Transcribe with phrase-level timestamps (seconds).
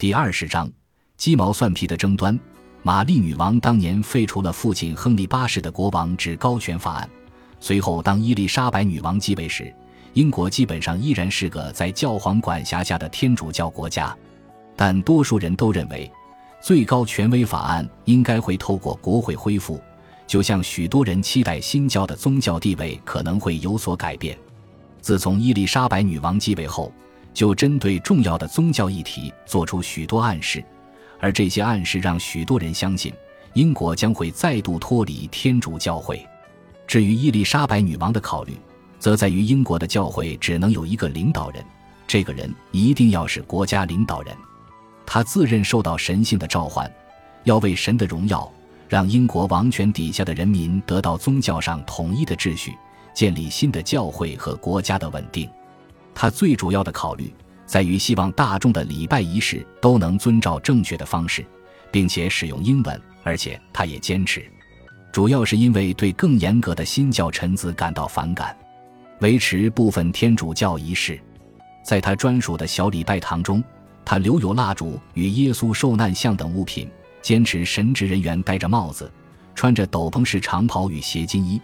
[0.00, 0.66] 第二十章，
[1.18, 2.40] 鸡毛蒜皮的争端。
[2.82, 7.10] 玛丽女王当年废除了父亲亨利八世的国王至高权法案，
[7.60, 9.70] 随后当伊丽莎白女王继位时，
[10.14, 14.16] 英国基本上依然是个在教皇管辖下的天主教国家。
[14.74, 16.10] 但多数人都认为，
[16.62, 19.78] 最高权威法案应该会透过国会恢复，
[20.26, 24.34] 就像许多人期待新教的宗教地位可能会有所改变。
[25.02, 26.90] 自从伊丽莎白女王继位后。
[27.32, 30.62] 就针对重要的宗教议题做出许多暗示，
[31.18, 33.12] 而这些暗示让许多人相信
[33.54, 36.24] 英国将会再度脱离天主教会。
[36.86, 38.56] 至于伊丽莎白女王的考虑，
[38.98, 41.64] 则在于英国的教会只能有一个领导人，
[42.06, 44.36] 这个人一定要是国家领导人。
[45.06, 46.90] 他自认受到神性的召唤，
[47.44, 48.50] 要为神的荣耀，
[48.88, 52.76] 让英国王权底下的人民得到宗教上统一的秩序，
[53.14, 55.48] 建立新的教会和国家的稳定。
[56.20, 57.32] 他最主要的考虑
[57.64, 61.42] 在于希望大众的礼拜仪式都能遵照正确的方式，
[61.90, 64.44] 并且使用英文，而且他也坚持，
[65.10, 68.54] 主要是因为对更严格的新教臣子感到反感，
[69.20, 71.18] 维持部分天主教仪式。
[71.82, 73.64] 在他专属的小礼拜堂中，
[74.04, 76.86] 他留有蜡烛与耶稣受难像等物品，
[77.22, 79.10] 坚持神职人员戴着帽子，
[79.54, 81.58] 穿着斗篷式长袍与斜襟衣。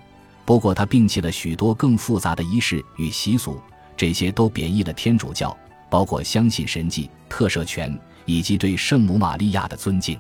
[0.47, 3.61] 不过，他摒弃了许多更复杂的仪式与习俗。
[3.97, 5.56] 这些都贬义了天主教，
[5.89, 10.19] 包括相信神迹、特赦权以及对圣母玛利亚的尊敬。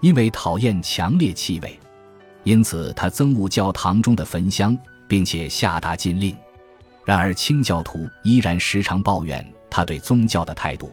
[0.00, 1.78] 因为讨厌强烈气味，
[2.42, 6.36] 因此他憎恶教堂中的焚香，并且下达禁令。
[7.04, 10.92] 然而，清教徒依然时常抱怨他对宗教的态度。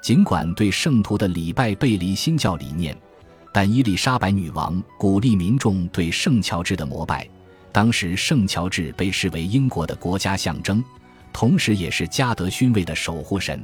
[0.00, 2.96] 尽管对圣徒的礼拜背离新教理念，
[3.52, 7.28] 但伊丽莎白女王鼓励民众对圣乔治的膜拜。
[7.72, 10.84] 当时，圣乔治被视为英国的国家象征。
[11.38, 13.62] 同时，也是加德勋位的守护神。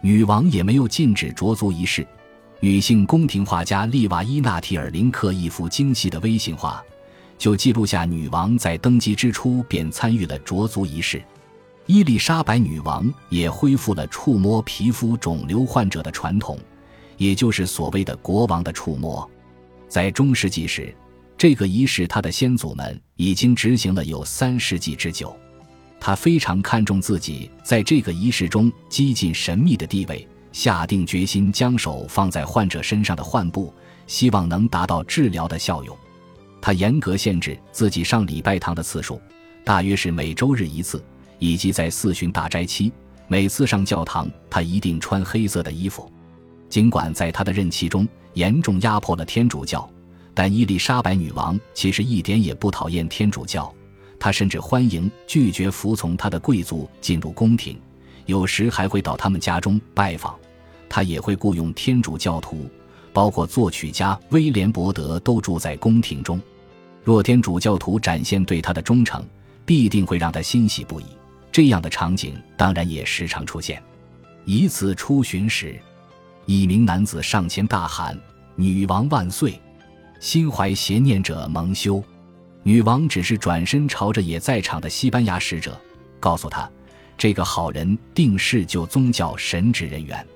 [0.00, 2.04] 女王也没有禁止着足仪式。
[2.58, 6.82] 女性宫廷画家利瓦伊纳提尔林克一幅精细的微型画，
[7.38, 11.22] 就记录下女王在登基之初便参与了着足仪式。
[11.86, 16.58] 伊丽莎白女王也恢复了触摸皮肤肿瘤患者的传统，
[17.18, 19.30] 也就是所谓的国王的触摸。
[19.88, 20.92] 在中世纪时，
[21.38, 25.32] 这个仪式她的先祖们已经执行了有三世纪之久。
[26.06, 33.74] 他非常看重自己在这个仪式中激进神秘的地位，下定决心将手放在患者身上的患部，
[34.06, 35.98] 希望能达到治疗的效用。
[36.62, 39.20] 他严格限制自己上礼拜堂的次数，
[39.64, 41.04] 大约是每周日一次，
[41.40, 42.92] 以及在四旬大斋期，
[43.26, 46.08] 每次上教堂他一定穿黑色的衣服。
[46.68, 49.90] 尽管在他的任期中严重压迫了天主教，
[50.34, 53.74] 但伊丽莎白女王其实一点也不讨厌天主教。
[54.18, 57.78] 他甚至欢迎拒绝服从他的贵族进入宫廷，
[58.24, 60.34] 有时还会到他们家中拜访。
[60.88, 62.70] 他也会雇佣天主教徒，
[63.12, 66.40] 包括作曲家威廉·伯德都住在宫廷中。
[67.02, 69.24] 若天主教徒展现对他的忠诚，
[69.64, 71.04] 必定会让他欣喜不已。
[71.52, 73.82] 这样的场景当然也时常出现。
[74.44, 75.78] 一次出巡时，
[76.44, 78.18] 一名男子上前大喊
[78.54, 79.60] ：“女王万岁！
[80.20, 82.02] 心怀邪念者蒙羞。”
[82.66, 85.80] 女王只是转身朝着也在场的西班牙使者，
[86.18, 86.68] 告诉他
[87.16, 90.26] ：“这个好人定是救宗教神职人员。”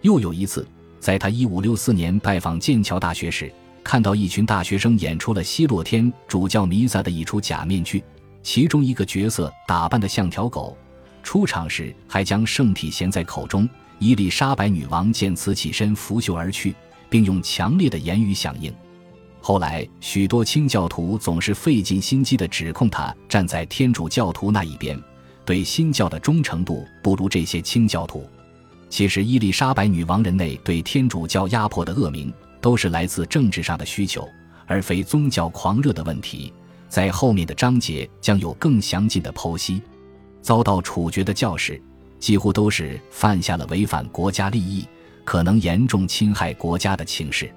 [0.00, 0.66] 又有一次，
[0.98, 3.52] 在他一五六四年拜访剑桥大学时，
[3.84, 8.02] 看到一群大学生演出了希洛天主教弥撒的一出假面具，
[8.42, 10.74] 其中一个角色打扮得像条狗，
[11.22, 13.68] 出场时还将圣体衔在口中。
[13.98, 16.74] 伊丽莎白女王见此起身拂袖而去，
[17.10, 18.72] 并用强烈的言语响应。
[19.48, 25.00] 后来，许多清教徒总是费尽心机地指控他站在天主教徒那一边，
[25.44, 28.28] 对新教的忠诚度不如这些清教徒。
[28.90, 34.28] 其实，伊丽莎白女王人内对天主教压迫的恶名，都是来自政治上的需求，
[34.66, 36.52] 而非宗教狂热的问题。
[36.88, 39.80] 在后面的章节将有更详尽的剖析。
[40.42, 41.80] 遭到处决的教士，
[42.18, 44.84] 几乎都是犯下了违反国家利益、
[45.24, 47.48] 可能严重侵害国家的轻事。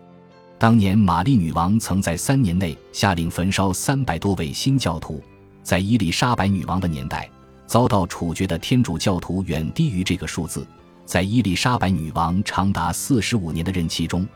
[0.59, 5.23] 当年，玛丽女王曾在三年内下令焚烧三百多位新教徒。
[5.63, 7.29] 在伊丽莎白女王的年代，
[7.65, 10.67] 遭到处决的天主教徒远低于这个数字。
[11.05, 14.27] 在伊丽莎白女王长达四十五年的任期中，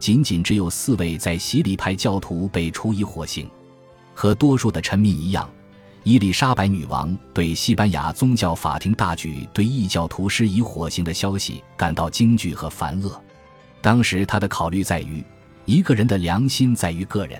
[0.00, 3.48] 仅仅只有四位在洗礼派教徒被处以火刑。
[4.14, 5.48] 和多数的臣民一样，
[6.02, 13.22] 伊丽莎白女王对西班牙宗教法庭大举对异教徒施以火刑的消息感到惊惧和烦恶。
[13.80, 15.22] 当时，她的考虑在于。
[15.68, 17.38] 一个人的良心在于个人。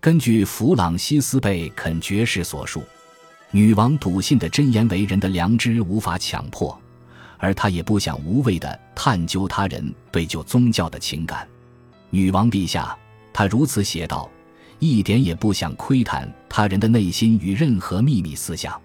[0.00, 2.82] 根据弗朗西斯贝肯爵士所述，
[3.50, 6.74] 女王笃信的真言为人的良知无法强迫，
[7.36, 11.46] 而他也不想无谓的探究他人对旧宗教的情感。
[12.08, 12.96] 女王陛下，
[13.30, 14.30] 他如此写道，
[14.78, 18.80] 一点也不想窥探他人的内心与任何秘密思想。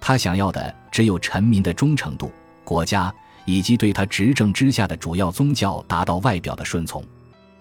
[0.00, 2.32] 他想要的只有臣民的忠诚度，
[2.64, 3.14] 国家
[3.44, 7.00] 以及对他执政之下的主要宗教达到外表的顺从。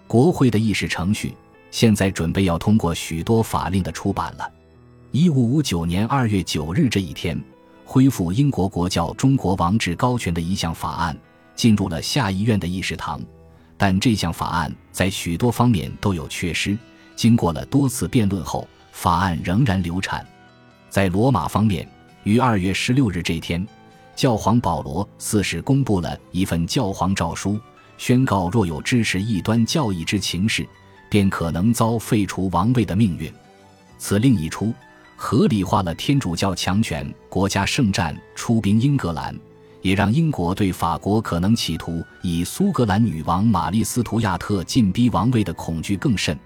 [0.07, 1.36] 国会的议事程序
[1.69, 4.50] 现在准备要通过许多法令的出版了。
[5.12, 7.38] 一五五九年二月九日这一天，
[7.83, 11.18] 恢复英国国教中国王制高权的一项法案
[11.56, 13.21] 进入了下议院的议事堂，
[13.77, 16.77] 但这项法案在许多方面都有缺失。
[17.15, 20.25] 经过了多次辩论后，法案仍然流产。
[20.89, 21.88] 在罗马方面，
[22.24, 23.65] 于二月十六日这天，
[24.15, 27.60] 教皇保罗四世公布了一份教皇诏书。
[27.97, 30.67] 宣告，若有支持异端教义之情势，
[31.09, 33.31] 便可能遭废除王位的命运。
[33.97, 34.73] 此令一出，
[35.15, 39.35] 合理化了天主教强权国家圣战出兵英格兰，
[39.81, 46.38] 也让英国对法国可能企图以苏格兰女王玛丽斯图亚特进逼王位的恐惧更甚。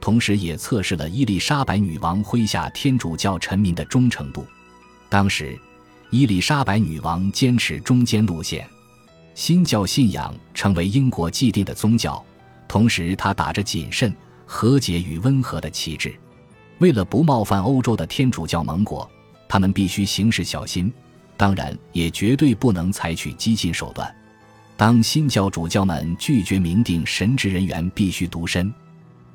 [0.00, 4.44] 同时，也测试了伊丽莎白女王麾下天主教臣民的忠诚度。
[5.08, 5.58] 当时，
[6.10, 8.68] 伊丽莎白女王坚持中间路线。
[9.36, 12.24] 新教信仰成为英国既定的宗教，
[12.66, 14.12] 同时他打着谨慎、
[14.46, 16.18] 和解与温和的旗帜。
[16.78, 19.08] 为了不冒犯欧洲的天主教盟国，
[19.46, 20.90] 他们必须行事小心，
[21.36, 24.10] 当然也绝对不能采取激进手段。
[24.74, 28.72] 当新教主教们拒绝明定神职人员必须独身，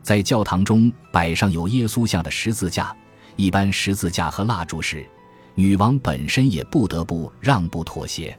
[0.01, 2.91] 在教堂中摆上有耶稣像的十字架、
[3.35, 5.05] 一般十字架和蜡烛时，
[5.53, 8.35] 女王本身也不得不让步妥协。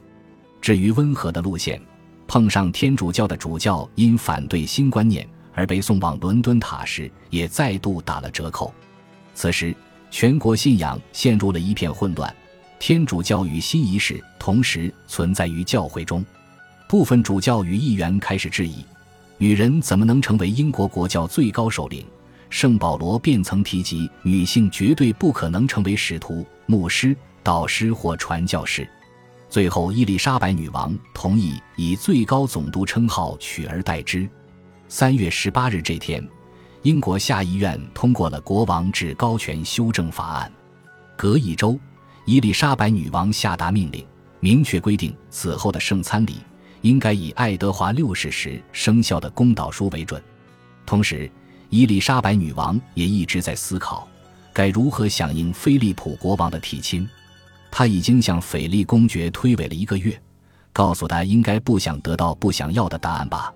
[0.63, 1.77] 至于温和的路线，
[2.25, 8.73] 碰上天主教的主教因反对新观念而被送往伦敦塔时，也再度打了折扣。
[9.35, 9.75] 此时，
[10.09, 12.33] 全国信仰陷入了一片混乱，
[12.79, 16.23] 天主教与新仪式同时存在于教会中。
[16.87, 18.85] 部分主教与议员开始质疑：
[19.37, 22.05] 女人怎么能成为英国国教最高首领？
[22.49, 27.13] 圣保罗便曾提及，女性绝对不可能成为使徒、牧师、
[27.43, 28.87] 导师或传教士。
[29.53, 34.27] 最后，伊丽莎白女王同意以最高总督称号取而代之。
[34.87, 36.27] 三月十八日这天，
[36.81, 40.51] 英国下议院通过了国王至高权修正法案。
[41.15, 41.79] 隔一周，
[42.25, 44.03] 伊丽莎白女王下达命令，
[44.39, 46.37] 明确规定此后的圣餐礼
[46.81, 50.19] 应该以爱德华六世时生效的公道书为准。
[50.83, 51.29] 同时，
[51.69, 54.07] 伊丽莎白女王也一直在思考，
[54.51, 57.07] 该如何响应菲利普国王的提亲。
[57.75, 60.15] 他已经向斐利公爵推诿了一个月，
[60.71, 63.51] 告诉他应该不想得到不想要的答案吧。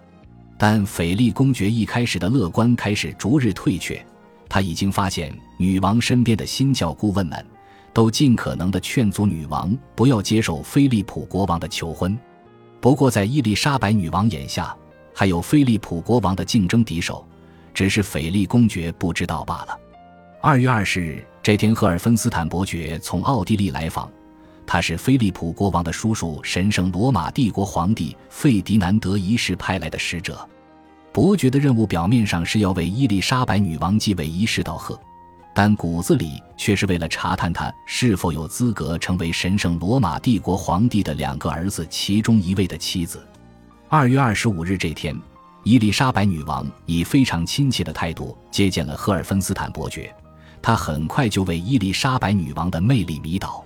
[0.58, 4.04] 但斐利公爵一开始的乐观开始逐日退却。
[4.50, 7.46] 他已经发现，女王身边的新教顾问们
[7.94, 12.18] 都尽可能的劝阻女王不要接受菲利普国王的求婚。
[12.82, 14.76] 不过，在伊丽莎白女王眼下，
[15.14, 17.24] 还有菲利普国王的竞争敌手，
[17.72, 19.80] 只是斐利公爵不知道罢了。
[20.42, 21.24] 二月二十日。
[21.48, 24.12] 这天，赫尔芬斯坦伯爵从奥地利来访，
[24.66, 30.46] 他是菲利普国王的叔叔，神圣罗马帝国皇帝费迪南德一世派来的使者。
[31.14, 35.00] 伯爵的任务表面上是要为伊丽莎白女王继位仪式道贺，
[35.56, 43.26] 但骨子里却是为了查探他是否有资格成为神圣罗马帝国皇帝的两个儿子其中一位的妻子。
[43.88, 45.18] 二月二十五日这天，
[45.64, 50.14] 伊丽莎白女王以非常亲切的态度接见了赫尔芬斯坦伯爵。
[50.68, 53.64] 他很快就为伊丽莎白女王的魅力迷倒，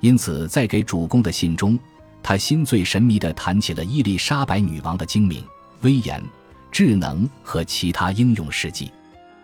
[0.00, 1.78] 因此在给主公的信中，
[2.22, 5.44] 他心醉神迷地谈起了伊丽莎白女王的精明、
[5.82, 6.24] 威严、
[6.72, 8.90] 智能和其他英勇事迹。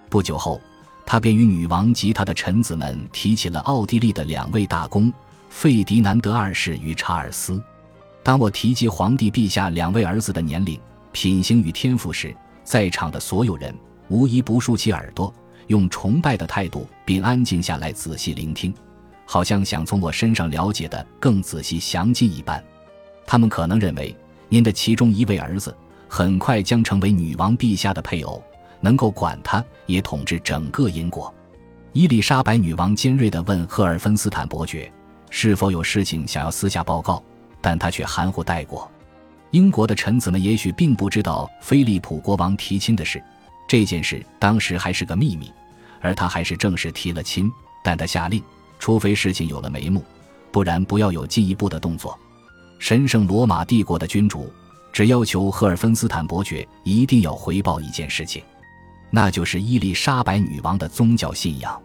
[0.08, 0.58] 不久后，
[1.04, 5.12] 他便与女王及他的臣子们提起了奥地利的两位大公
[5.50, 7.62] 费迪南德二世与查尔斯。
[8.22, 10.80] 当我提及皇帝陛下两位儿子的年龄、
[11.12, 12.34] 品行与天赋时，
[12.64, 13.76] 在场的所有人
[14.08, 15.30] 无一不竖起耳朵。
[15.68, 18.72] 用崇拜的态度，并安静下来仔细聆听，
[19.24, 22.62] 好像想从我身上了解的更仔细详尽一般。
[23.26, 24.14] 他们可能认为，
[24.48, 25.76] 您的其中一位儿子
[26.08, 28.42] 很快将成为女王陛下的配偶，
[28.80, 31.32] 能够管他，也统治整个英国。
[31.92, 34.92] 伊丽莎白女王尖锐地问赫尔芬斯坦伯爵
[35.30, 37.22] ：“是否有事情想要私下报告？”
[37.60, 38.88] 但他却含糊带过。
[39.50, 43.20] 英国的臣子们也许并不知道菲利普国王提亲的事。
[43.66, 45.52] 这件事当时还是个秘密，
[46.00, 47.50] 而他还是正式提了亲。
[47.82, 48.42] 但他下令，
[48.78, 50.04] 除非事情有了眉目，
[50.50, 52.18] 不然不要有进一步的动作。
[52.78, 54.52] 神圣罗马帝国的君主
[54.92, 58.42] 只要求赫尔芬斯坦伯爵一定要回报一件事情，
[59.10, 61.80] 那就是伊丽莎白女王的宗教信仰。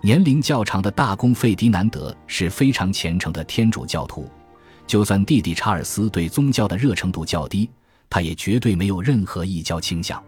[0.00, 4.28] 年龄较长的大公费迪南德是非常虔诚的天主教徒，
[4.86, 7.68] 就算弟弟查尔斯对宗教的热诚度较低，
[8.08, 10.22] 他也绝对没有任何异教倾向。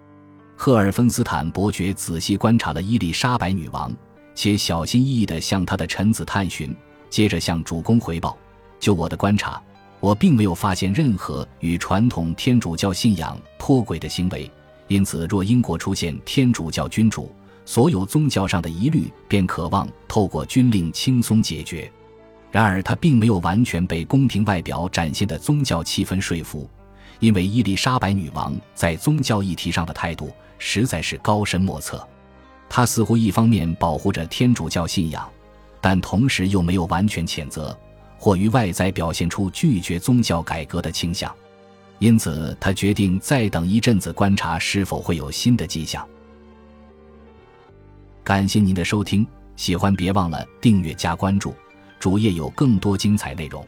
[0.59, 3.95] 赫尔芬斯坦伯爵仔细观察了伊丽莎白女王，
[4.35, 6.75] 且小心翼翼地向她的臣子探寻，
[7.11, 8.37] 接着向主公回报：
[8.81, 9.63] 就我的观察，
[10.01, 14.51] 我并没有发现任何与传统天主教信仰脱轨的行为。
[14.89, 17.31] 因此，若英国出现天主教君主，
[17.67, 21.91] 所有宗教上的疑虑便渴望透过军令轻松解决。
[22.51, 26.69] 然而，他并没有完全被宫廷外表展现的宗教气氛说服，
[27.21, 32.07] 因为伊丽莎白女王在宗教议题上的态度实在是高深莫测。
[32.69, 35.29] 他似乎一方面保护着天主教信仰，
[35.81, 37.79] 但同时又没有完全谴责，
[38.19, 41.33] 或于外在表现出拒绝宗教改革的倾向。
[41.99, 46.07] 因此，他决定再等一阵子，观察是否会有新的迹象。
[48.25, 51.55] 感谢您的收听，喜欢别忘了订阅加关注，
[52.01, 53.67] 主页有更多精彩内容。